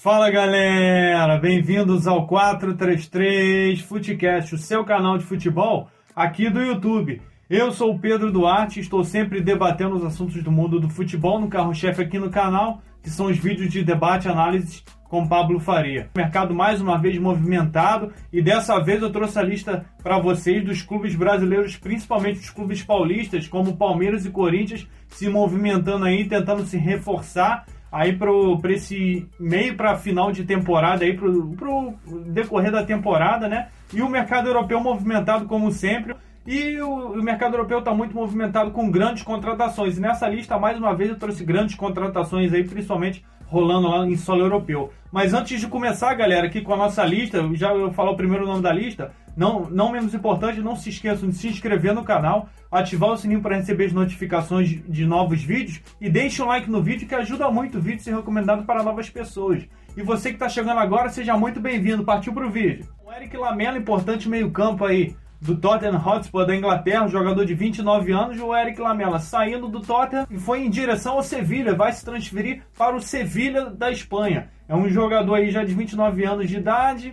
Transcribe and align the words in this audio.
Fala 0.00 0.30
galera, 0.30 1.36
bem-vindos 1.38 2.06
ao 2.06 2.24
433 2.28 3.80
Futecast, 3.80 4.54
o 4.54 4.58
seu 4.58 4.84
canal 4.84 5.18
de 5.18 5.24
futebol 5.24 5.88
aqui 6.14 6.48
do 6.48 6.60
YouTube. 6.60 7.20
Eu 7.50 7.72
sou 7.72 7.92
o 7.92 7.98
Pedro 7.98 8.30
Duarte, 8.30 8.78
estou 8.78 9.02
sempre 9.02 9.40
debatendo 9.40 9.96
os 9.96 10.04
assuntos 10.04 10.40
do 10.40 10.52
mundo 10.52 10.78
do 10.78 10.88
futebol 10.88 11.40
no 11.40 11.48
carro-chefe 11.48 12.00
aqui 12.00 12.16
no 12.16 12.30
canal, 12.30 12.80
que 13.02 13.10
são 13.10 13.26
os 13.26 13.36
vídeos 13.38 13.72
de 13.72 13.82
debate 13.82 14.28
e 14.28 14.30
análise 14.30 14.84
com 15.08 15.26
Pablo 15.26 15.58
Faria. 15.58 16.08
Mercado 16.14 16.54
mais 16.54 16.80
uma 16.80 16.96
vez 16.96 17.18
movimentado 17.18 18.12
e 18.32 18.40
dessa 18.40 18.78
vez 18.78 19.02
eu 19.02 19.10
trouxe 19.10 19.36
a 19.36 19.42
lista 19.42 19.84
para 20.00 20.20
vocês 20.20 20.64
dos 20.64 20.80
clubes 20.80 21.16
brasileiros, 21.16 21.76
principalmente 21.76 22.38
os 22.38 22.50
clubes 22.50 22.84
paulistas, 22.84 23.48
como 23.48 23.76
Palmeiras 23.76 24.24
e 24.24 24.30
Corinthians, 24.30 24.86
se 25.08 25.28
movimentando 25.28 26.04
aí, 26.04 26.28
tentando 26.28 26.64
se 26.64 26.76
reforçar 26.76 27.66
aí 27.90 28.16
para 28.16 28.72
esse 28.72 29.26
meio 29.38 29.76
para 29.76 29.96
final 29.96 30.30
de 30.30 30.44
temporada 30.44 31.04
aí 31.04 31.16
para 31.16 31.28
o 31.28 31.96
decorrer 32.26 32.70
da 32.70 32.84
temporada, 32.84 33.48
né? 33.48 33.68
E 33.92 34.02
o 34.02 34.08
mercado 34.08 34.48
europeu 34.48 34.80
movimentado 34.80 35.46
como 35.46 35.70
sempre. 35.70 36.14
E 36.46 36.80
o, 36.80 37.12
o 37.12 37.22
mercado 37.22 37.54
europeu 37.54 37.80
está 37.80 37.92
muito 37.92 38.14
movimentado 38.14 38.70
com 38.70 38.90
grandes 38.90 39.22
contratações. 39.22 39.98
E 39.98 40.00
nessa 40.00 40.26
lista, 40.28 40.58
mais 40.58 40.78
uma 40.78 40.94
vez, 40.94 41.10
eu 41.10 41.18
trouxe 41.18 41.44
grandes 41.44 41.74
contratações 41.74 42.52
aí, 42.52 42.64
principalmente 42.64 43.22
rolando 43.46 43.88
lá 43.88 44.06
em 44.06 44.16
solo 44.16 44.42
europeu. 44.42 44.90
Mas 45.12 45.34
antes 45.34 45.60
de 45.60 45.66
começar, 45.66 46.14
galera, 46.14 46.46
aqui 46.46 46.60
com 46.60 46.72
a 46.72 46.76
nossa 46.76 47.04
lista, 47.04 47.46
já 47.54 47.72
eu 47.74 47.92
falar 47.92 48.12
o 48.12 48.16
primeiro 48.16 48.46
nome 48.46 48.62
da 48.62 48.72
lista, 48.72 49.12
não, 49.38 49.70
não 49.70 49.92
menos 49.92 50.12
importante, 50.14 50.60
não 50.60 50.74
se 50.74 50.88
esqueçam 50.88 51.28
de 51.28 51.36
se 51.36 51.46
inscrever 51.46 51.94
no 51.94 52.02
canal, 52.02 52.48
ativar 52.72 53.10
o 53.10 53.16
sininho 53.16 53.40
para 53.40 53.54
receber 53.54 53.84
as 53.84 53.92
notificações 53.92 54.68
de, 54.68 55.06
novos 55.06 55.40
vídeos 55.44 55.80
e 56.00 56.10
deixe 56.10 56.42
um 56.42 56.46
like 56.46 56.68
no 56.68 56.82
vídeo 56.82 57.06
que 57.06 57.14
ajuda 57.14 57.48
muito 57.48 57.78
o 57.78 57.80
vídeo 57.80 58.00
a 58.00 58.02
ser 58.02 58.16
recomendado 58.16 58.64
para 58.64 58.82
novas 58.82 59.08
pessoas. 59.08 59.62
E 59.96 60.02
você 60.02 60.30
que 60.30 60.34
está 60.34 60.48
chegando 60.48 60.80
agora, 60.80 61.08
seja 61.08 61.36
muito 61.36 61.60
bem-vindo. 61.60 62.04
Partiu 62.04 62.32
para 62.32 62.48
o 62.48 62.50
vídeo. 62.50 62.88
O 63.06 63.12
Eric 63.12 63.36
Lamela, 63.36 63.78
importante 63.78 64.28
meio-campo 64.28 64.84
aí 64.84 65.14
do 65.40 65.54
Tottenham 65.54 66.04
Hotspur 66.04 66.44
da 66.44 66.56
Inglaterra, 66.56 67.06
jogador 67.06 67.44
de 67.44 67.54
29 67.54 68.10
anos, 68.10 68.40
o 68.40 68.56
Eric 68.56 68.80
Lamela, 68.80 69.20
saindo 69.20 69.68
do 69.68 69.78
Tottenham 69.78 70.26
e 70.28 70.36
foi 70.36 70.64
em 70.64 70.70
direção 70.70 71.14
ao 71.14 71.22
Sevilha, 71.22 71.76
vai 71.76 71.92
se 71.92 72.04
transferir 72.04 72.64
para 72.76 72.96
o 72.96 73.00
Sevilha 73.00 73.66
da 73.66 73.88
Espanha. 73.88 74.50
É 74.68 74.74
um 74.74 74.88
jogador 74.88 75.36
aí 75.36 75.52
já 75.52 75.62
de 75.62 75.72
29 75.74 76.24
anos 76.24 76.48
de 76.48 76.56
idade, 76.56 77.12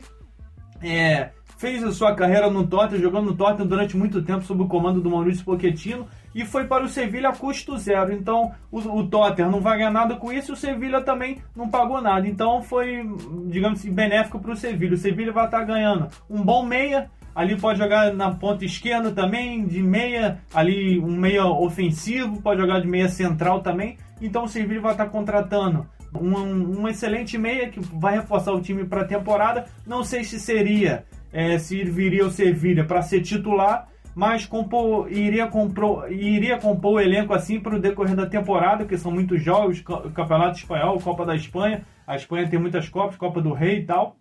é, 0.82 1.30
fez 1.58 1.84
a 1.84 1.92
sua 1.92 2.16
carreira 2.16 2.50
no 2.50 2.68
Tottenham, 2.68 3.02
jogando 3.02 3.28
no 3.28 3.36
Tottenham 3.36 3.68
durante 3.68 3.96
muito 3.96 4.22
tempo 4.22 4.44
sob 4.44 4.64
o 4.64 4.68
comando 4.68 5.02
do 5.02 5.10
Maurício 5.10 5.46
Pochettino 5.46 6.08
e 6.34 6.44
foi 6.46 6.66
para 6.66 6.84
o 6.84 6.90
Sevilha 6.90 7.30
a 7.30 7.36
custo 7.36 7.78
zero. 7.78 8.12
Então 8.14 8.52
o, 8.72 8.80
o 8.80 9.08
Tottenham 9.08 9.52
não 9.52 9.62
vai 9.62 9.78
ganhar 9.78 9.92
nada 9.92 10.16
com 10.16 10.32
isso 10.32 10.52
e 10.52 10.54
o 10.54 10.58
Sevilha 10.58 11.02
também 11.02 11.42
não 11.56 11.70
pagou 11.70 12.02
nada. 12.02 12.28
Então 12.28 12.62
foi, 12.62 13.08
digamos 13.48 13.80
assim, 13.80 13.92
benéfico 13.92 14.40
para 14.40 14.52
o 14.52 14.56
Sevilha. 14.56 14.96
O 14.96 14.98
Sevilha 14.98 15.32
vai 15.32 15.46
estar 15.46 15.64
ganhando 15.64 16.10
um 16.30 16.42
bom 16.42 16.66
meia 16.66 17.10
Ali 17.36 17.58
pode 17.58 17.78
jogar 17.78 18.14
na 18.14 18.32
ponta 18.34 18.64
esquerda 18.64 19.12
também, 19.12 19.68
de 19.68 19.84
meia, 19.84 20.40
ali 20.54 20.98
um 20.98 21.18
meia 21.18 21.46
ofensivo, 21.46 22.42
pode 22.42 22.62
jogar 22.62 22.80
de 22.80 22.88
meia 22.88 23.10
central 23.10 23.62
também. 23.62 23.98
Então 24.22 24.46
o 24.46 24.48
Sevilha 24.48 24.80
vai 24.80 24.94
estar 24.94 25.08
contratando 25.08 25.86
um, 26.14 26.80
um 26.80 26.88
excelente 26.88 27.38
meia 27.38 27.68
que 27.68 27.82
vai 27.82 28.16
reforçar 28.16 28.54
o 28.54 28.62
time 28.62 28.86
para 28.86 29.02
a 29.02 29.06
temporada. 29.06 29.66
Não 29.86 30.02
sei 30.02 30.24
se 30.24 30.40
seria, 30.40 31.04
é, 31.36 31.58
se 31.58 31.84
viria 31.84 32.26
o 32.26 32.32
Sevilha 32.32 32.86
para 32.86 33.02
ser 33.02 33.20
titular, 33.20 33.90
mas 34.16 34.46
compor, 34.46 35.12
iria, 35.12 35.46
compor, 35.48 36.10
iria 36.10 36.58
compor 36.58 36.94
o 36.94 37.00
elenco 37.02 37.34
assim 37.34 37.60
para 37.60 37.76
o 37.76 37.80
decorrer 37.80 38.16
da 38.16 38.26
temporada, 38.26 38.86
que 38.86 38.98
são 38.98 39.12
muitos 39.12 39.44
jogos, 39.44 39.82
Campeonato 39.82 40.58
Espanhol, 40.58 40.98
Copa 41.02 41.26
da 41.26 41.36
Espanha. 41.36 41.84
A 42.08 42.16
Espanha 42.16 42.48
tem 42.48 42.58
muitas 42.58 42.88
Copas, 42.88 43.18
Copa 43.18 43.42
do 43.42 43.52
Rei 43.52 43.80
e 43.80 43.84
tal. 43.84 44.16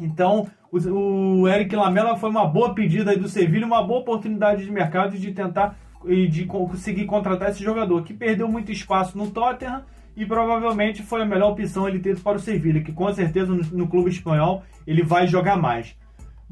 Então, 0.00 0.48
o, 0.72 1.42
o 1.42 1.48
Eric 1.48 1.76
Lamela 1.76 2.16
foi 2.16 2.28
uma 2.28 2.44
boa 2.44 2.74
pedida 2.74 3.16
do 3.16 3.28
Sevilha, 3.28 3.64
uma 3.64 3.84
boa 3.84 4.00
oportunidade 4.00 4.64
de 4.64 4.72
mercado 4.72 5.16
de 5.16 5.30
tentar 5.30 5.78
e 6.04 6.26
de 6.26 6.44
conseguir 6.44 7.04
contratar 7.04 7.50
esse 7.50 7.62
jogador, 7.62 8.02
que 8.02 8.12
perdeu 8.12 8.48
muito 8.48 8.72
espaço 8.72 9.16
no 9.16 9.30
Tottenham 9.30 9.84
e 10.16 10.26
provavelmente 10.26 11.04
foi 11.04 11.22
a 11.22 11.24
melhor 11.24 11.52
opção 11.52 11.88
ele 11.88 12.00
ter 12.00 12.18
para 12.18 12.36
o 12.36 12.40
Sevilha, 12.40 12.82
que 12.82 12.90
com 12.90 13.12
certeza 13.12 13.54
no, 13.54 13.62
no 13.62 13.86
clube 13.86 14.10
espanhol 14.10 14.64
ele 14.84 15.04
vai 15.04 15.28
jogar 15.28 15.56
mais. 15.56 15.94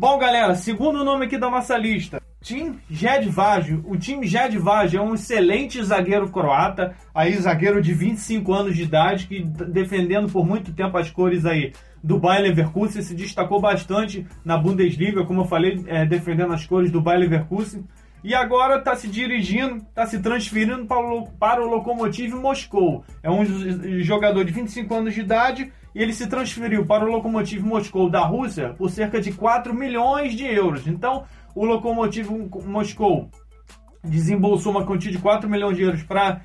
Bom, 0.00 0.16
galera, 0.16 0.54
segundo 0.54 1.04
nome 1.04 1.26
aqui 1.26 1.36
da 1.36 1.50
nossa 1.50 1.76
lista, 1.76 2.22
Tim 2.40 2.78
Jedvaj. 2.88 3.82
O 3.84 3.98
Tim 3.98 4.22
Jedvaj 4.22 4.96
é 4.96 5.00
um 5.02 5.12
excelente 5.12 5.84
zagueiro 5.84 6.30
croata, 6.30 6.96
aí 7.14 7.36
zagueiro 7.36 7.82
de 7.82 7.92
25 7.92 8.50
anos 8.50 8.74
de 8.74 8.84
idade, 8.84 9.26
que 9.26 9.42
defendendo 9.42 10.32
por 10.32 10.46
muito 10.46 10.72
tempo 10.72 10.96
as 10.96 11.10
cores 11.10 11.44
aí 11.44 11.74
do 12.02 12.18
Bayer 12.18 12.44
Leverkusen, 12.44 13.02
se 13.02 13.14
destacou 13.14 13.60
bastante 13.60 14.26
na 14.42 14.56
Bundesliga, 14.56 15.22
como 15.26 15.42
eu 15.42 15.44
falei, 15.44 15.84
é, 15.86 16.06
defendendo 16.06 16.54
as 16.54 16.64
cores 16.64 16.90
do 16.90 17.02
Bayer 17.02 17.20
Leverkusen. 17.20 17.84
E 18.24 18.34
agora 18.34 18.78
está 18.78 18.96
se 18.96 19.06
dirigindo, 19.06 19.76
está 19.76 20.06
se 20.06 20.18
transferindo 20.18 20.86
para 20.86 20.98
o, 20.98 21.26
para 21.32 21.62
o 21.62 21.68
Lokomotiv 21.68 22.32
Moscou. 22.36 23.04
É 23.22 23.30
um 23.30 23.44
jogador 24.02 24.46
de 24.46 24.52
25 24.52 24.94
anos 24.94 25.12
de 25.12 25.20
idade 25.20 25.70
e 25.94 26.02
ele 26.02 26.12
se 26.12 26.26
transferiu 26.26 26.86
para 26.86 27.04
o 27.04 27.10
Lokomotiv 27.10 27.62
Moscou 27.62 28.08
da 28.08 28.20
Rússia 28.20 28.74
por 28.76 28.90
cerca 28.90 29.20
de 29.20 29.32
4 29.32 29.74
milhões 29.74 30.34
de 30.34 30.44
euros. 30.44 30.86
Então, 30.86 31.24
o 31.54 31.64
Lokomotiv 31.64 32.28
Moscou 32.64 33.28
desembolsou 34.02 34.72
uma 34.72 34.86
quantia 34.86 35.10
de 35.10 35.18
4 35.18 35.48
milhões 35.48 35.76
de 35.76 35.82
euros 35.82 36.02
para 36.02 36.40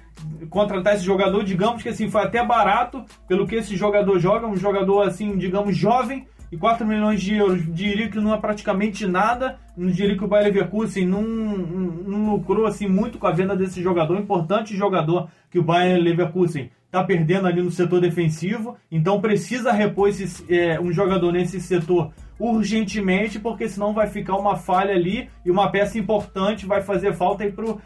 contratar 0.50 0.95
esse 0.95 1.06
jogador. 1.06 1.44
Digamos 1.44 1.81
que 1.81 1.89
assim 1.89 2.09
foi 2.09 2.22
até 2.22 2.44
barato 2.44 3.06
pelo 3.28 3.47
que 3.47 3.56
esse 3.56 3.75
jogador 3.75 4.19
joga, 4.19 4.47
um 4.47 4.57
jogador 4.57 5.01
assim, 5.03 5.38
digamos, 5.38 5.75
jovem. 5.75 6.27
E 6.55 6.57
4 6.57 6.88
milhões 6.88 7.21
de 7.21 7.35
euros, 7.35 7.61
diria 7.75 8.09
que 8.09 8.17
não 8.17 8.33
é 8.33 8.39
praticamente 8.39 9.05
nada. 9.05 9.59
Não 9.75 9.89
diria 9.89 10.17
que 10.17 10.23
o 10.23 10.27
Bayer 10.27 10.47
Leverkusen 10.47 11.05
não, 11.05 11.21
não, 11.21 12.31
lucrou 12.31 12.66
assim 12.66 12.88
muito 12.88 13.17
com 13.17 13.27
a 13.27 13.31
venda 13.33 13.57
desse 13.57 13.83
jogador. 13.83 14.17
Importante 14.17 14.73
jogador 14.73 15.27
que 15.51 15.59
o 15.59 15.63
Bayer 15.63 16.01
Leverkusen 16.01 16.71
está 16.85 17.03
perdendo 17.03 17.45
ali 17.45 17.61
no 17.61 17.69
setor 17.69 17.99
defensivo. 17.99 18.77
Então 18.89 19.19
precisa 19.19 19.73
repor 19.73 20.07
esse, 20.07 20.45
é, 20.49 20.79
um 20.79 20.94
jogador 20.94 21.33
nesse 21.33 21.59
setor 21.59 22.13
urgentemente, 22.39 23.38
porque 23.38 23.67
senão 23.67 23.94
vai 23.94 24.07
ficar 24.07 24.38
uma 24.38 24.55
falha 24.55 24.95
ali 24.95 25.27
e 25.45 25.51
uma 25.51 25.69
peça 25.69 25.99
importante 25.99 26.65
vai 26.65 26.81
fazer 26.81 27.13
falta 27.15 27.45
pro, 27.51 27.81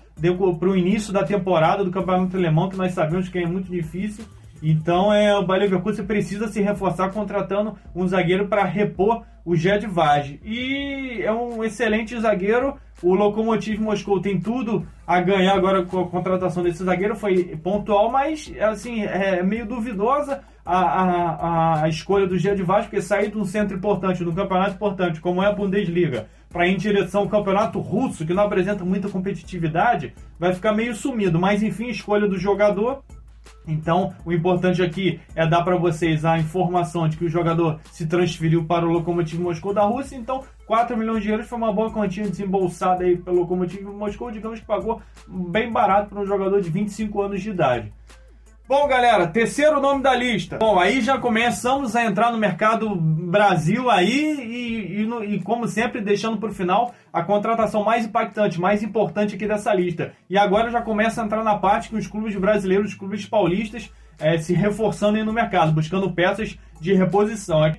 pro 0.57 0.77
início 0.77 1.11
da 1.11 1.23
temporada 1.23 1.83
do 1.83 1.89
Campeonato 1.89 2.37
Alemão, 2.37 2.69
que 2.69 2.77
nós 2.77 2.91
sabemos 2.91 3.29
que 3.29 3.39
é 3.39 3.47
muito 3.47 3.71
difícil. 3.71 4.25
Então 4.61 5.13
é, 5.13 5.37
o 5.37 5.45
Bayer 5.45 5.63
Leverkusen 5.63 6.05
precisa 6.05 6.47
se 6.47 6.61
reforçar 6.61 7.11
contratando 7.11 7.75
um 7.95 8.07
zagueiro 8.07 8.47
para 8.47 8.63
repor 8.63 9.23
o 9.45 9.55
Jed. 9.55 9.87
E 10.43 11.21
é 11.23 11.31
um 11.31 11.63
excelente 11.63 12.19
zagueiro. 12.19 12.75
O 13.01 13.15
Lokomotiv 13.15 13.79
Moscou 13.79 14.21
tem 14.21 14.39
tudo 14.39 14.85
a 15.07 15.21
ganhar 15.21 15.55
agora 15.55 15.83
com 15.83 16.01
a 16.01 16.07
contratação 16.07 16.61
desse 16.61 16.83
zagueiro. 16.83 17.15
Foi 17.15 17.55
pontual, 17.63 18.11
mas 18.11 18.51
assim 18.59 19.03
é 19.03 19.41
meio 19.41 19.65
duvidosa 19.65 20.41
a, 20.65 20.79
a, 20.79 21.83
a 21.83 21.89
escolha 21.89 22.27
do 22.27 22.37
Jed 22.37 22.63
porque 22.63 23.01
sair 23.01 23.31
de 23.31 23.37
um 23.37 23.45
centro 23.45 23.75
importante, 23.75 24.23
de 24.23 24.29
um 24.29 24.35
campeonato 24.35 24.75
importante, 24.75 25.19
como 25.19 25.41
é 25.41 25.47
a 25.47 25.51
Bundesliga, 25.51 26.27
para 26.49 26.67
ir 26.67 26.73
em 26.73 26.77
direção 26.77 27.21
ao 27.21 27.29
campeonato 27.29 27.79
russo, 27.79 28.25
que 28.25 28.33
não 28.33 28.43
apresenta 28.43 28.85
muita 28.85 29.09
competitividade, 29.09 30.13
vai 30.37 30.53
ficar 30.53 30.73
meio 30.73 30.93
sumido. 30.93 31.39
Mas 31.39 31.63
enfim, 31.63 31.87
escolha 31.87 32.27
do 32.27 32.37
jogador 32.37 33.03
então, 33.67 34.13
o 34.25 34.33
importante 34.33 34.81
aqui 34.81 35.19
é 35.35 35.47
dar 35.47 35.63
para 35.63 35.77
vocês 35.77 36.25
a 36.25 36.37
informação 36.37 37.07
de 37.07 37.17
que 37.17 37.25
o 37.25 37.29
jogador 37.29 37.79
se 37.91 38.07
transferiu 38.07 38.65
para 38.65 38.85
o 38.85 38.89
Lokomotiv 38.89 39.39
Moscou 39.39 39.73
da 39.73 39.83
Rússia. 39.83 40.15
Então, 40.15 40.43
4 40.65 40.97
milhões 40.97 41.23
de 41.23 41.29
euros 41.29 41.47
foi 41.47 41.57
uma 41.57 41.71
boa 41.71 41.91
quantia 41.91 42.27
desembolsada 42.27 43.03
aí 43.03 43.17
pelo 43.17 43.41
Lokomotiv 43.41 43.83
Moscou. 43.83 44.31
Digamos 44.31 44.59
que 44.59 44.65
pagou 44.65 45.01
bem 45.27 45.71
barato 45.71 46.09
para 46.09 46.21
um 46.21 46.25
jogador 46.25 46.61
de 46.61 46.69
25 46.69 47.21
anos 47.21 47.41
de 47.41 47.51
idade. 47.51 47.93
Bom, 48.69 48.87
galera, 48.87 49.25
terceiro 49.25 49.81
nome 49.81 50.03
da 50.03 50.15
lista. 50.15 50.59
Bom, 50.59 50.77
aí 50.77 51.01
já 51.01 51.17
começamos 51.17 51.95
a 51.95 52.05
entrar 52.05 52.31
no 52.31 52.37
mercado 52.37 52.95
Brasil 52.95 53.89
aí 53.89 54.37
e, 54.43 55.01
e, 55.01 55.33
e 55.33 55.41
como 55.41 55.67
sempre, 55.67 56.01
deixando 56.01 56.37
para 56.37 56.51
o 56.51 56.53
final 56.53 56.93
a 57.11 57.23
contratação 57.23 57.83
mais 57.83 58.05
impactante, 58.05 58.61
mais 58.61 58.83
importante 58.83 59.33
aqui 59.33 59.47
dessa 59.47 59.73
lista. 59.73 60.13
E 60.29 60.37
agora 60.37 60.69
já 60.69 60.83
começa 60.83 61.19
a 61.19 61.25
entrar 61.25 61.43
na 61.43 61.57
parte 61.57 61.89
que 61.89 61.95
os 61.95 62.05
clubes 62.05 62.35
brasileiros, 62.35 62.91
os 62.91 62.95
clubes 62.95 63.25
paulistas, 63.25 63.91
é, 64.19 64.37
se 64.37 64.53
reforçando 64.53 65.17
aí 65.17 65.23
no 65.23 65.33
mercado, 65.33 65.71
buscando 65.71 66.11
peças 66.11 66.55
de 66.79 66.93
reposição. 66.93 67.73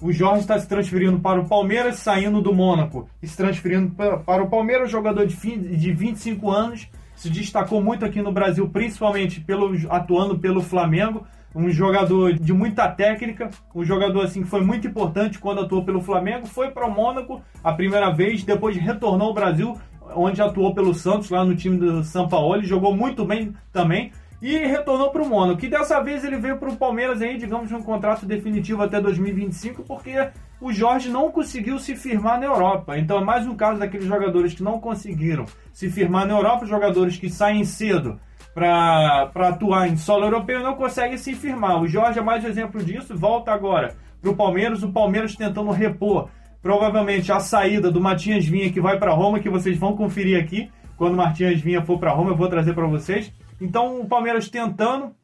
O 0.00 0.12
Jorge 0.12 0.42
está 0.42 0.56
se 0.60 0.68
transferindo 0.68 1.18
para 1.18 1.40
o 1.40 1.48
Palmeiras, 1.48 1.96
saindo 1.96 2.40
do 2.40 2.54
Mônaco 2.54 3.08
e 3.20 3.26
se 3.26 3.36
transferindo 3.36 3.96
para 3.96 4.44
o 4.44 4.48
Palmeiras, 4.48 4.92
jogador 4.92 5.26
de, 5.26 5.34
fim, 5.34 5.58
de 5.58 5.92
25 5.92 6.48
anos 6.52 6.88
se 7.16 7.30
destacou 7.30 7.82
muito 7.82 8.04
aqui 8.04 8.22
no 8.22 8.30
Brasil, 8.30 8.68
principalmente 8.68 9.40
pelo, 9.40 9.74
atuando 9.90 10.38
pelo 10.38 10.62
Flamengo. 10.62 11.26
Um 11.54 11.70
jogador 11.70 12.34
de 12.34 12.52
muita 12.52 12.86
técnica, 12.86 13.48
um 13.74 13.82
jogador 13.82 14.24
assim 14.24 14.42
que 14.42 14.48
foi 14.48 14.60
muito 14.60 14.86
importante 14.86 15.38
quando 15.38 15.62
atuou 15.62 15.82
pelo 15.82 16.02
Flamengo. 16.02 16.46
Foi 16.46 16.70
para 16.70 16.86
o 16.86 16.90
Mônaco 16.90 17.40
a 17.64 17.72
primeira 17.72 18.10
vez, 18.10 18.44
depois 18.44 18.76
retornou 18.76 19.28
ao 19.28 19.34
Brasil, 19.34 19.74
onde 20.14 20.42
atuou 20.42 20.74
pelo 20.74 20.92
Santos, 20.92 21.30
lá 21.30 21.42
no 21.44 21.56
time 21.56 21.78
do 21.78 22.04
São 22.04 22.28
Paulo. 22.28 22.54
Ele 22.54 22.66
jogou 22.66 22.94
muito 22.94 23.24
bem 23.24 23.54
também. 23.72 24.12
E 24.40 24.58
retornou 24.58 25.10
para 25.10 25.22
o 25.22 25.28
Mônaco. 25.28 25.58
Que 25.58 25.68
dessa 25.68 26.00
vez 26.00 26.24
ele 26.24 26.36
veio 26.36 26.58
para 26.58 26.68
o 26.68 26.76
Palmeiras 26.76 27.22
aí, 27.22 27.36
digamos, 27.36 27.72
um 27.72 27.82
contrato 27.82 28.26
definitivo 28.26 28.82
até 28.82 29.00
2025, 29.00 29.82
porque 29.82 30.28
o 30.60 30.72
Jorge 30.72 31.08
não 31.08 31.30
conseguiu 31.30 31.78
se 31.78 31.96
firmar 31.96 32.38
na 32.38 32.46
Europa. 32.46 32.98
Então 32.98 33.18
é 33.18 33.24
mais 33.24 33.46
um 33.46 33.54
caso 33.54 33.78
daqueles 33.78 34.06
jogadores 34.06 34.54
que 34.54 34.62
não 34.62 34.80
conseguiram 34.80 35.44
se 35.72 35.90
firmar 35.90 36.26
na 36.26 36.34
Europa, 36.34 36.66
jogadores 36.66 37.16
que 37.16 37.28
saem 37.28 37.64
cedo 37.64 38.18
para 38.54 39.30
atuar 39.34 39.86
em 39.86 39.96
solo 39.96 40.24
europeu 40.24 40.62
não 40.62 40.74
conseguem 40.74 41.18
se 41.18 41.34
firmar. 41.34 41.80
O 41.80 41.86
Jorge 41.86 42.18
é 42.18 42.22
mais 42.22 42.42
um 42.42 42.48
exemplo 42.48 42.82
disso, 42.82 43.14
volta 43.14 43.52
agora 43.52 43.94
para 44.22 44.30
o 44.30 44.34
Palmeiras, 44.34 44.82
o 44.82 44.90
Palmeiras 44.90 45.36
tentando 45.36 45.70
repor 45.70 46.30
provavelmente 46.62 47.30
a 47.30 47.38
saída 47.38 47.90
do 47.90 48.00
Matias 48.00 48.46
Vinha 48.46 48.72
que 48.72 48.80
vai 48.80 48.98
para 48.98 49.12
Roma, 49.12 49.40
que 49.40 49.50
vocês 49.50 49.76
vão 49.76 49.94
conferir 49.94 50.42
aqui. 50.42 50.70
Quando 50.96 51.12
o 51.12 51.16
Matias 51.18 51.60
Vinha 51.60 51.84
for 51.84 51.98
para 51.98 52.10
Roma, 52.12 52.30
eu 52.30 52.36
vou 52.36 52.48
trazer 52.48 52.74
para 52.74 52.86
vocês. 52.86 53.30
Então 53.60 54.00
o 54.00 54.06
Palmeiras 54.06 54.48
tentando 54.48 55.14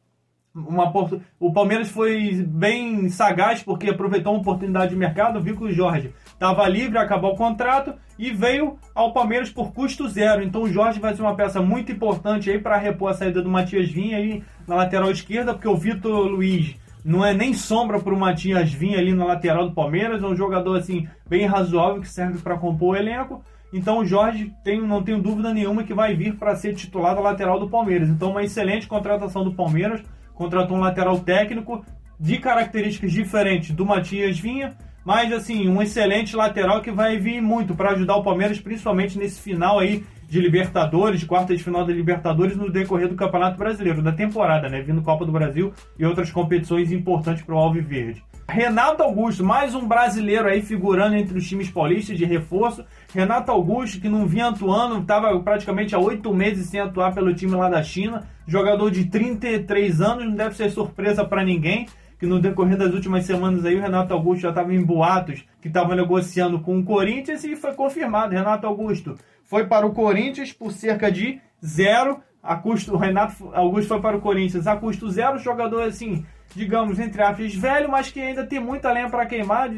uma 0.55 0.93
o 1.41 1.53
Palmeiras 1.53 1.89
foi 1.89 2.45
bem 2.47 3.09
sagaz 3.09 3.63
porque 3.63 3.89
aproveitou 3.89 4.35
uma 4.35 4.43
oportunidade 4.43 4.91
de 4.91 4.97
mercado, 4.97 5.41
viu 5.41 5.57
que 5.57 5.65
o 5.65 5.73
Jorge 5.73 6.13
estava 6.27 6.69
livre, 6.69 6.99
acabou 6.99 7.33
o 7.33 7.37
contrato 7.37 7.95
e 8.19 8.31
veio 8.31 8.77
ao 8.95 9.15
Palmeiras 9.15 9.49
por 9.49 9.73
custo 9.73 10.07
zero. 10.09 10.43
Então 10.43 10.63
o 10.63 10.69
Jorge 10.69 11.01
vai 11.01 11.15
ser 11.15 11.23
uma 11.23 11.35
peça 11.35 11.63
muito 11.63 11.91
importante 11.91 12.51
aí 12.51 12.59
para 12.59 12.77
repor 12.77 13.11
a 13.11 13.15
saída 13.15 13.41
do 13.41 13.49
Matias 13.49 13.91
Vinha 13.91 14.19
aí 14.19 14.45
na 14.67 14.75
lateral 14.77 15.11
esquerda, 15.11 15.55
porque 15.55 15.69
o 15.69 15.77
Vitor 15.77 16.27
Luiz 16.27 16.77
não 17.03 17.25
é 17.25 17.33
nem 17.33 17.55
sombra 17.55 17.99
para 17.99 18.15
o 18.15 18.19
Matias 18.19 18.73
Vinha 18.73 18.99
ali 18.99 19.15
na 19.15 19.25
lateral 19.25 19.69
do 19.69 19.75
Palmeiras, 19.75 20.23
é 20.23 20.27
um 20.27 20.37
jogador 20.37 20.77
assim 20.77 21.09
bem 21.27 21.47
razoável 21.47 22.03
que 22.03 22.09
serve 22.09 22.39
para 22.39 22.59
compor 22.59 22.95
o 22.95 22.97
elenco. 22.97 23.43
Então 23.73 23.99
o 23.99 24.05
Jorge 24.05 24.53
tem, 24.63 24.81
não 24.81 25.03
tenho 25.03 25.23
dúvida 25.23 25.53
nenhuma 25.53 25.85
que 25.85 25.95
vai 25.95 26.15
vir 26.15 26.37
para 26.37 26.55
ser 26.55 26.75
titular 26.75 27.15
da 27.15 27.21
lateral 27.21 27.59
do 27.59 27.71
Palmeiras. 27.71 28.09
Então 28.09 28.31
uma 28.31 28.43
excelente 28.43 28.87
contratação 28.87 29.43
do 29.43 29.55
Palmeiras, 29.55 30.03
contratou 30.35 30.77
um 30.77 30.81
lateral 30.81 31.19
técnico 31.21 31.85
de 32.21 32.39
características 32.39 33.13
diferentes 33.13 33.75
do 33.75 33.87
Matias 33.87 34.39
Vinha, 34.39 34.77
mas 35.05 35.33
assim, 35.33 35.69
um 35.69 35.83
excelente 35.83 36.37
lateral 36.37 36.81
que 36.81 36.91
vai 36.91 37.19
vir 37.19 37.41
muito 37.41 37.75
para 37.75 37.91
ajudar 37.91 38.17
o 38.17 38.23
Palmeiras, 38.23 38.61
principalmente 38.61 39.19
nesse 39.19 39.41
final 39.41 39.79
aí 39.79 40.05
de 40.33 40.41
Libertadores, 40.41 41.21
de 41.21 41.27
quarta 41.27 41.55
de 41.55 41.63
final 41.63 41.85
da 41.85 41.93
Libertadores 41.93 42.57
no 42.57 42.71
decorrer 42.71 43.07
do 43.07 43.15
Campeonato 43.15 43.59
Brasileiro, 43.59 44.01
da 44.01 44.13
temporada, 44.13 44.67
né? 44.67 44.81
Vindo 44.81 45.03
Copa 45.03 45.27
do 45.27 45.31
Brasil 45.31 45.75
e 45.99 46.07
outras 46.07 46.31
competições 46.31 46.91
importantes 46.91 47.43
para 47.43 47.55
o 47.55 47.59
Alviverde. 47.59 48.25
Renato 48.49 49.03
Augusto, 49.03 49.45
mais 49.45 49.75
um 49.75 49.87
brasileiro 49.87 50.49
aí 50.49 50.63
figurando 50.63 51.17
entre 51.17 51.37
os 51.37 51.47
times 51.47 51.69
paulistas 51.69 52.17
de 52.17 52.25
reforço. 52.25 52.83
Renato 53.13 53.53
Augusto, 53.53 54.01
que 54.01 54.09
não 54.09 54.27
vinha 54.27 54.49
atuando, 54.49 55.03
estava 55.03 55.39
praticamente 55.41 55.95
há 55.95 55.99
oito 55.99 56.33
meses 56.33 56.67
sem 56.67 56.81
atuar 56.81 57.13
pelo 57.13 57.35
time 57.35 57.55
lá 57.55 57.69
da 57.69 57.83
China. 57.83 58.27
Jogador 58.47 58.91
de 58.91 59.05
33 59.05 60.01
anos, 60.01 60.25
não 60.25 60.35
deve 60.35 60.57
ser 60.57 60.71
surpresa 60.71 61.27
para 61.27 61.45
ninguém 61.45 61.87
que 62.23 62.27
no 62.29 62.39
decorrer 62.39 62.79
das 62.79 62.95
últimas 62.95 63.25
semanas 63.25 63.65
aí 63.65 63.75
o 63.75 63.81
Renato 63.81 64.15
Augusto 64.15 64.43
já 64.43 64.51
estava 64.51 64.73
em 64.73 64.81
boatos 64.81 65.45
que 65.61 65.67
estava 65.67 65.97
negociando 65.97 66.61
com 66.61 66.79
o 66.79 66.85
Corinthians 66.85 67.43
e 67.43 67.57
foi 67.57 67.73
confirmado. 67.73 68.33
Renato 68.33 68.65
Augusto 68.65 69.19
foi 69.43 69.67
para 69.67 69.85
o 69.85 69.93
Corinthians 69.93 70.53
por 70.53 70.71
cerca 70.71 71.11
de 71.11 71.41
zero. 71.65 72.21
A 72.41 72.55
custo, 72.55 72.95
o 72.95 72.97
Renato 72.97 73.53
Augusto 73.53 73.89
foi 73.89 74.01
para 74.01 74.17
o 74.17 74.21
Corinthians 74.21 74.69
a 74.69 74.77
custo 74.77 75.11
zero. 75.11 75.37
Jogador 75.41 75.83
assim, 75.83 76.25
digamos, 76.55 77.01
entre 77.01 77.21
aspas, 77.21 77.57
velho, 77.57 77.91
mas 77.91 78.09
que 78.09 78.21
ainda 78.21 78.47
tem 78.47 78.61
muita 78.61 78.93
lenha 78.93 79.11
para 79.11 79.27
queimar, 79.27 79.69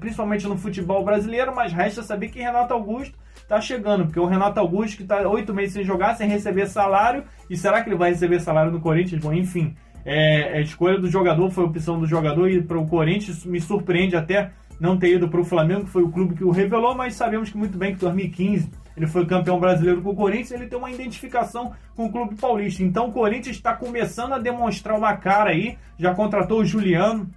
principalmente 0.00 0.48
no 0.48 0.56
futebol 0.56 1.04
brasileiro. 1.04 1.54
Mas 1.54 1.74
resta 1.74 2.02
saber 2.02 2.30
que 2.30 2.40
Renato 2.40 2.72
Augusto 2.72 3.18
está 3.36 3.60
chegando, 3.60 4.06
porque 4.06 4.18
o 4.18 4.24
Renato 4.24 4.58
Augusto 4.58 4.96
que 4.96 5.02
está 5.02 5.28
oito 5.28 5.52
meses 5.52 5.74
sem 5.74 5.84
jogar, 5.84 6.14
sem 6.14 6.26
receber 6.26 6.68
salário. 6.68 7.24
E 7.50 7.56
será 7.56 7.82
que 7.82 7.90
ele 7.90 7.98
vai 7.98 8.12
receber 8.12 8.40
salário 8.40 8.72
no 8.72 8.80
Corinthians? 8.80 9.20
Bom, 9.20 9.34
enfim. 9.34 9.76
É, 10.08 10.58
a 10.58 10.60
escolha 10.60 11.00
do 11.00 11.10
jogador 11.10 11.50
foi 11.50 11.64
a 11.64 11.66
opção 11.66 11.98
do 11.98 12.06
jogador 12.06 12.48
e 12.48 12.62
para 12.62 12.78
o 12.78 12.86
Corinthians 12.86 13.44
me 13.44 13.60
surpreende 13.60 14.14
até 14.14 14.52
não 14.78 14.96
ter 14.96 15.16
ido 15.16 15.28
para 15.28 15.40
o 15.40 15.44
Flamengo, 15.44 15.84
que 15.84 15.90
foi 15.90 16.04
o 16.04 16.12
clube 16.12 16.36
que 16.36 16.44
o 16.44 16.52
revelou, 16.52 16.94
mas 16.94 17.14
sabemos 17.14 17.50
que 17.50 17.56
muito 17.56 17.76
bem 17.76 17.92
que 17.92 18.00
2015 18.00 18.70
ele 18.96 19.08
foi 19.08 19.26
campeão 19.26 19.58
brasileiro 19.58 20.00
com 20.00 20.10
o 20.10 20.14
Corinthians, 20.14 20.52
ele 20.52 20.68
tem 20.68 20.78
uma 20.78 20.90
identificação 20.90 21.72
com 21.96 22.06
o 22.06 22.12
clube 22.12 22.36
paulista. 22.36 22.84
Então 22.84 23.08
o 23.08 23.12
Corinthians 23.12 23.56
está 23.56 23.74
começando 23.74 24.32
a 24.32 24.38
demonstrar 24.38 24.96
uma 24.96 25.16
cara 25.16 25.50
aí, 25.50 25.76
já 25.98 26.14
contratou 26.14 26.60
o 26.60 26.64
Juliano, 26.64 27.28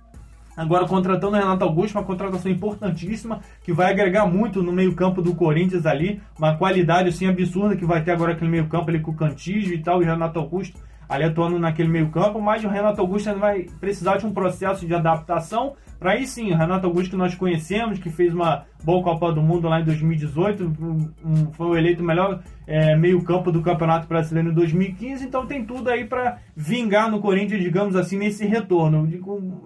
agora 0.56 0.88
contratando 0.88 1.36
o 1.36 1.40
Renato 1.40 1.66
Augusto, 1.66 1.98
uma 1.98 2.04
contratação 2.04 2.52
importantíssima 2.52 3.42
que 3.64 3.74
vai 3.74 3.92
agregar 3.92 4.28
muito 4.28 4.62
no 4.62 4.72
meio-campo 4.72 5.24
do 5.24 5.34
Corinthians 5.34 5.88
ali, 5.88 6.22
uma 6.38 6.56
qualidade 6.56 7.10
assim 7.10 7.28
absurda 7.28 7.76
que 7.76 7.86
vai 7.86 8.04
ter 8.04 8.12
agora 8.12 8.34
aquele 8.34 8.52
meio-campo 8.52 8.92
ali 8.92 9.00
com 9.00 9.10
o 9.10 9.16
Cantígio 9.16 9.74
e 9.74 9.82
tal, 9.82 10.04
e 10.04 10.06
Renato 10.06 10.38
Augusto 10.38 10.80
ali 11.10 11.24
atuando 11.24 11.60
naquele 11.60 11.90
meio-campo, 11.90 12.40
mas 12.40 12.64
o 12.64 12.70
Renato 12.70 13.02
Augusto 13.02 13.34
vai 13.36 13.64
precisar 13.80 14.18
de 14.18 14.26
um 14.26 14.32
processo 14.32 14.86
de 14.86 14.94
adaptação 14.94 15.74
para 16.00 16.14
aí 16.14 16.26
sim, 16.26 16.54
o 16.54 16.56
Renato 16.56 16.88
Augusto 16.88 17.12
que 17.12 17.18
nós 17.18 17.36
conhecemos, 17.36 18.00
que 18.00 18.10
fez 18.10 18.34
uma 18.34 18.64
boa 18.82 19.04
Copa 19.04 19.34
do 19.34 19.42
Mundo 19.42 19.68
lá 19.68 19.82
em 19.82 19.84
2018, 19.84 20.64
um, 20.64 21.12
um, 21.26 21.52
foi 21.52 21.78
eleito 21.78 22.02
o 22.02 22.06
melhor 22.06 22.42
é, 22.66 22.96
meio-campo 22.96 23.52
do 23.52 23.62
Campeonato 23.62 24.08
Brasileiro 24.08 24.50
em 24.50 24.54
2015, 24.54 25.26
então 25.26 25.46
tem 25.46 25.66
tudo 25.66 25.90
aí 25.90 26.06
para 26.06 26.38
vingar 26.56 27.12
no 27.12 27.20
Corinthians, 27.20 27.62
digamos 27.62 27.98
assim, 27.98 28.18
nesse 28.18 28.46
retorno. 28.46 29.06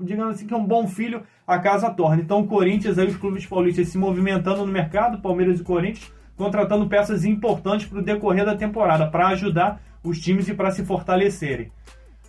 Digamos 0.01 0.33
assim 0.33 0.47
que 0.47 0.53
é 0.55 0.57
um 0.57 0.65
bom 0.65 0.87
filho 0.87 1.21
a 1.45 1.59
casa 1.59 1.91
torna. 1.91 2.23
Então 2.23 2.39
o 2.39 2.47
Corinthians, 2.47 2.97
aí 2.97 3.05
os 3.05 3.17
clubes 3.17 3.45
paulistas 3.45 3.89
se 3.89 3.97
movimentando 3.99 4.65
no 4.65 4.71
mercado, 4.71 5.21
Palmeiras 5.21 5.59
e 5.59 5.63
Corinthians, 5.63 6.11
contratando 6.35 6.87
peças 6.87 7.25
importantes 7.25 7.85
para 7.85 7.99
o 7.99 8.03
decorrer 8.03 8.43
da 8.43 8.55
temporada, 8.55 9.05
para 9.05 9.27
ajudar 9.27 9.79
os 10.03 10.19
times 10.19 10.47
e 10.47 10.53
para 10.53 10.71
se 10.71 10.83
fortalecerem. 10.83 11.71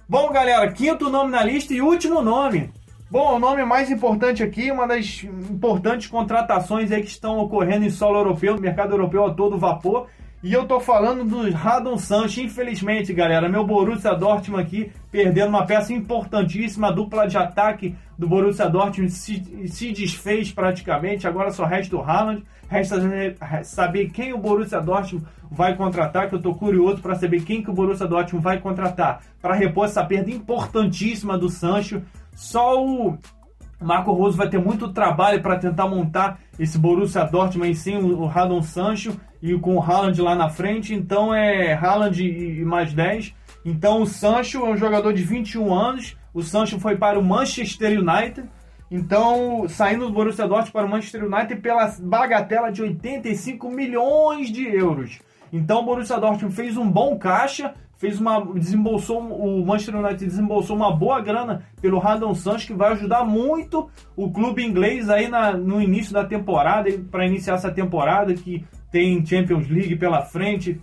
Bom, 0.08 0.30
galera, 0.30 0.70
quinto 0.70 1.10
nome 1.10 1.30
na 1.30 1.42
lista 1.42 1.72
e 1.74 1.80
último 1.80 2.22
nome 2.22 2.70
Bom, 3.14 3.36
o 3.36 3.38
nome 3.38 3.64
mais 3.64 3.92
importante 3.92 4.42
aqui, 4.42 4.72
uma 4.72 4.88
das 4.88 5.22
importantes 5.22 6.08
contratações 6.08 6.90
aí 6.90 7.00
que 7.00 7.10
estão 7.10 7.38
ocorrendo 7.38 7.84
em 7.84 7.90
solo 7.90 8.18
europeu, 8.18 8.58
mercado 8.58 8.92
europeu 8.92 9.24
a 9.24 9.32
todo 9.32 9.56
vapor. 9.56 10.08
E 10.44 10.52
eu 10.52 10.66
tô 10.66 10.78
falando 10.78 11.24
do 11.24 11.50
Radon 11.52 11.96
Sancho, 11.96 12.38
infelizmente, 12.42 13.14
galera. 13.14 13.48
Meu 13.48 13.66
Borussia 13.66 14.14
Dortmund 14.14 14.62
aqui 14.62 14.92
perdendo 15.10 15.48
uma 15.48 15.64
peça 15.64 15.90
importantíssima, 15.90 16.88
a 16.88 16.90
dupla 16.90 17.26
de 17.26 17.38
ataque 17.38 17.96
do 18.18 18.28
Borussia 18.28 18.68
Dortmund 18.68 19.10
se, 19.10 19.42
se 19.68 19.90
desfez 19.90 20.52
praticamente. 20.52 21.26
Agora 21.26 21.50
só 21.50 21.64
resta 21.64 21.96
o 21.96 22.02
Haaland. 22.02 22.44
Resta 22.68 22.96
saber 23.64 24.10
quem 24.10 24.34
o 24.34 24.38
Borussia 24.38 24.82
Dortmund 24.82 25.26
vai 25.50 25.74
contratar, 25.76 26.28
que 26.28 26.34
eu 26.34 26.42
tô 26.42 26.54
curioso 26.54 27.00
para 27.00 27.14
saber 27.14 27.42
quem 27.42 27.62
que 27.62 27.70
o 27.70 27.74
Borussia 27.74 28.06
Dortmund 28.06 28.44
vai 28.44 28.58
contratar 28.58 29.22
para 29.40 29.54
repor 29.54 29.86
essa 29.86 30.04
perda 30.04 30.30
importantíssima 30.30 31.38
do 31.38 31.48
Sancho. 31.48 32.02
Só 32.34 32.84
o 32.84 33.16
Marco 33.84 34.12
Rose 34.12 34.36
vai 34.36 34.48
ter 34.48 34.58
muito 34.58 34.88
trabalho 34.88 35.42
para 35.42 35.58
tentar 35.58 35.86
montar 35.86 36.40
esse 36.58 36.78
Borussia 36.78 37.24
Dortmund 37.24 37.74
sem 37.74 37.98
o 37.98 38.24
Radon 38.26 38.62
Sancho 38.62 39.14
e 39.42 39.52
com 39.58 39.76
o 39.76 39.82
Haaland 39.82 40.20
lá 40.22 40.34
na 40.34 40.48
frente. 40.48 40.94
Então 40.94 41.34
é 41.34 41.74
Haaland 41.74 42.22
e 42.24 42.64
mais 42.64 42.94
10. 42.94 43.34
Então 43.64 44.02
o 44.02 44.06
Sancho 44.06 44.64
é 44.64 44.70
um 44.70 44.76
jogador 44.76 45.12
de 45.12 45.22
21 45.22 45.72
anos. 45.72 46.16
O 46.32 46.42
Sancho 46.42 46.80
foi 46.80 46.96
para 46.96 47.18
o 47.18 47.22
Manchester 47.22 48.00
United. 48.00 48.48
Então, 48.90 49.66
saindo 49.68 50.06
do 50.06 50.12
Borussia 50.12 50.46
Dortmund 50.46 50.72
para 50.72 50.86
o 50.86 50.88
Manchester 50.88 51.24
United 51.24 51.60
pela 51.60 51.86
bagatela 52.00 52.70
de 52.70 52.82
85 52.82 53.68
milhões 53.70 54.50
de 54.50 54.66
euros. 54.66 55.18
Então, 55.56 55.82
o 55.82 55.84
Borussia 55.84 56.18
Dortmund 56.18 56.52
fez 56.52 56.76
um 56.76 56.90
bom 56.90 57.16
caixa, 57.16 57.74
fez 57.96 58.20
uma 58.20 58.44
desembolsou 58.54 59.20
o 59.20 59.64
Manchester 59.64 59.94
United 59.94 60.26
desembolsou 60.26 60.74
uma 60.74 60.90
boa 60.90 61.20
grana 61.20 61.62
pelo 61.80 62.00
Radon 62.00 62.34
Sancho 62.34 62.66
que 62.66 62.74
vai 62.74 62.90
ajudar 62.90 63.24
muito 63.24 63.88
o 64.16 64.32
clube 64.32 64.64
inglês 64.64 65.08
aí 65.08 65.28
na, 65.28 65.52
no 65.52 65.80
início 65.80 66.12
da 66.12 66.24
temporada 66.24 66.90
para 67.08 67.24
iniciar 67.24 67.54
essa 67.54 67.70
temporada 67.70 68.34
que 68.34 68.64
tem 68.90 69.24
Champions 69.24 69.68
League 69.68 69.94
pela 69.94 70.22
frente 70.22 70.80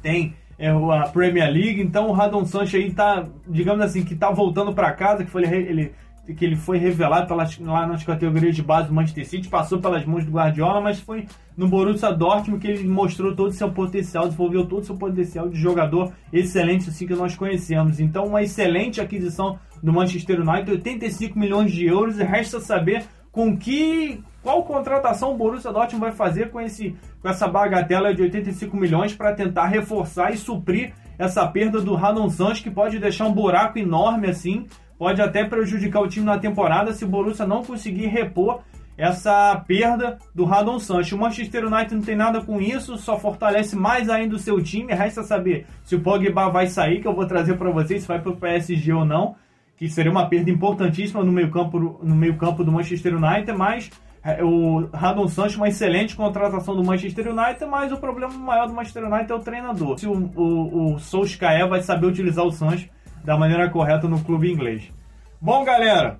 tem 0.00 0.34
é, 0.58 0.70
a 0.70 1.08
Premier 1.12 1.50
League. 1.52 1.82
Então 1.82 2.08
o 2.08 2.12
Radon 2.12 2.46
Sancho 2.46 2.76
aí 2.76 2.90
tá 2.90 3.26
digamos 3.46 3.84
assim 3.84 4.02
que 4.02 4.14
tá 4.14 4.30
voltando 4.30 4.72
para 4.72 4.92
casa 4.92 5.24
que 5.26 5.30
foi 5.30 5.42
ele, 5.42 5.56
ele 5.56 5.92
que 6.32 6.44
ele 6.44 6.56
foi 6.56 6.78
revelado 6.78 7.26
pelas, 7.26 7.58
lá 7.58 7.86
nas 7.86 8.02
categorias 8.02 8.56
de 8.56 8.62
base 8.62 8.88
do 8.88 8.94
Manchester 8.94 9.28
City, 9.28 9.48
passou 9.48 9.78
pelas 9.78 10.06
mãos 10.06 10.24
do 10.24 10.32
Guardiola, 10.32 10.80
mas 10.80 10.98
foi 10.98 11.26
no 11.56 11.68
Borussia 11.68 12.12
Dortmund 12.12 12.60
que 12.60 12.66
ele 12.66 12.88
mostrou 12.88 13.34
todo 13.34 13.50
o 13.50 13.52
seu 13.52 13.70
potencial, 13.70 14.24
desenvolveu 14.24 14.66
todo 14.66 14.82
o 14.82 14.84
seu 14.84 14.96
potencial 14.96 15.48
de 15.48 15.60
jogador 15.60 16.12
excelente, 16.32 16.88
assim 16.88 17.06
que 17.06 17.14
nós 17.14 17.36
conhecemos. 17.36 18.00
Então, 18.00 18.24
uma 18.24 18.42
excelente 18.42 19.00
aquisição 19.00 19.58
do 19.82 19.92
Manchester 19.92 20.40
United, 20.40 20.70
85 20.70 21.38
milhões 21.38 21.70
de 21.70 21.84
euros, 21.86 22.18
e 22.18 22.24
resta 22.24 22.58
saber 22.58 23.04
com 23.30 23.56
que 23.56 24.22
qual 24.42 24.62
contratação 24.62 25.32
o 25.32 25.36
Borussia 25.36 25.72
Dortmund 25.72 26.00
vai 26.00 26.12
fazer 26.12 26.50
com 26.50 26.60
esse 26.60 26.96
com 27.20 27.28
essa 27.28 27.48
bagatela 27.48 28.14
de 28.14 28.22
85 28.22 28.76
milhões 28.76 29.14
para 29.14 29.34
tentar 29.34 29.66
reforçar 29.66 30.32
e 30.32 30.36
suprir 30.36 30.92
essa 31.18 31.46
perda 31.46 31.80
do 31.80 31.94
Radon 31.94 32.28
Sanches 32.28 32.62
que 32.62 32.70
pode 32.70 32.98
deixar 32.98 33.26
um 33.26 33.32
buraco 33.32 33.78
enorme 33.78 34.28
assim 34.28 34.66
pode 34.98 35.20
até 35.20 35.44
prejudicar 35.44 36.00
o 36.00 36.08
time 36.08 36.26
na 36.26 36.38
temporada 36.38 36.92
se 36.92 37.04
o 37.04 37.08
Borussia 37.08 37.46
não 37.46 37.62
conseguir 37.62 38.06
repor 38.06 38.62
essa 38.96 39.56
perda 39.66 40.18
do 40.34 40.44
Radon 40.44 40.78
Sancho. 40.78 41.16
O 41.16 41.18
Manchester 41.18 41.66
United 41.66 41.94
não 41.94 42.02
tem 42.02 42.16
nada 42.16 42.40
com 42.40 42.60
isso, 42.60 42.96
só 42.96 43.18
fortalece 43.18 43.76
mais 43.76 44.08
ainda 44.08 44.36
o 44.36 44.38
seu 44.38 44.62
time. 44.62 44.92
Resta 44.92 45.22
saber 45.22 45.66
se 45.84 45.96
o 45.96 46.00
Pogba 46.00 46.48
vai 46.48 46.66
sair, 46.66 47.00
que 47.00 47.08
eu 47.08 47.14
vou 47.14 47.26
trazer 47.26 47.56
para 47.56 47.70
vocês 47.70 48.02
se 48.02 48.08
vai 48.08 48.20
para 48.20 48.30
o 48.30 48.36
PSG 48.36 48.92
ou 48.92 49.04
não, 49.04 49.34
que 49.76 49.88
seria 49.88 50.12
uma 50.12 50.28
perda 50.28 50.50
importantíssima 50.50 51.24
no 51.24 51.32
meio-campo 51.32 51.98
no 52.02 52.14
meio-campo 52.14 52.62
do 52.62 52.70
Manchester 52.70 53.16
United, 53.16 53.52
mas 53.52 53.90
é, 54.22 54.42
o 54.44 54.88
Radon 54.92 55.28
Sancho 55.28 55.58
uma 55.58 55.68
excelente 55.68 56.14
contratação 56.14 56.76
do 56.76 56.84
Manchester 56.84 57.28
United, 57.28 57.66
mas 57.66 57.92
o 57.92 57.96
problema 57.96 58.32
maior 58.32 58.68
do 58.68 58.72
Manchester 58.72 59.04
United 59.04 59.30
é 59.30 59.34
o 59.34 59.40
treinador. 59.40 59.98
Se 59.98 60.06
o, 60.06 60.30
o, 60.36 60.94
o 60.94 60.98
Solskjaer 61.00 61.68
vai 61.68 61.82
saber 61.82 62.06
utilizar 62.06 62.44
o 62.44 62.52
Sancho 62.52 62.88
da 63.24 63.36
maneira 63.36 63.70
correta 63.70 64.06
no 64.06 64.22
clube 64.22 64.52
inglês. 64.52 64.92
Bom, 65.40 65.64
galera, 65.64 66.18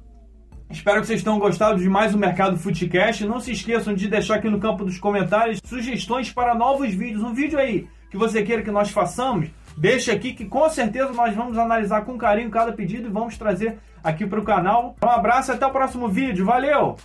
Espero 0.70 1.00
que 1.02 1.06
vocês 1.06 1.22
tenham 1.22 1.38
gostado 1.38 1.78
de 1.78 1.88
mais 1.88 2.14
um 2.14 2.18
Mercado 2.18 2.58
Footcast. 2.58 3.24
Não 3.26 3.38
se 3.38 3.52
esqueçam 3.52 3.94
de 3.94 4.08
deixar 4.08 4.36
aqui 4.36 4.48
no 4.48 4.58
campo 4.58 4.84
dos 4.84 4.98
comentários 4.98 5.60
sugestões 5.64 6.32
para 6.32 6.54
novos 6.54 6.92
vídeos. 6.92 7.22
Um 7.22 7.34
vídeo 7.34 7.58
aí 7.58 7.86
que 8.10 8.16
você 8.16 8.42
queira 8.42 8.62
que 8.62 8.70
nós 8.70 8.90
façamos, 8.90 9.48
deixa 9.76 10.12
aqui 10.12 10.32
que 10.32 10.44
com 10.44 10.68
certeza 10.68 11.12
nós 11.12 11.34
vamos 11.34 11.58
analisar 11.58 12.04
com 12.04 12.16
carinho 12.16 12.50
cada 12.50 12.72
pedido 12.72 13.08
e 13.08 13.12
vamos 13.12 13.36
trazer 13.36 13.78
aqui 14.02 14.26
para 14.26 14.40
o 14.40 14.44
canal. 14.44 14.96
Um 15.04 15.08
abraço 15.08 15.52
e 15.52 15.54
até 15.54 15.66
o 15.66 15.70
próximo 15.70 16.08
vídeo. 16.08 16.44
Valeu! 16.44 16.96